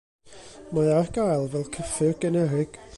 [0.77, 2.85] Mae ar gael fel cyffur generig.